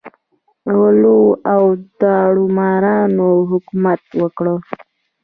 غلو 0.77 1.21
او 1.53 1.63
داړه 1.99 2.43
مارانو 2.57 3.29
حکومت 3.51 4.01
وکړ. 4.21 4.45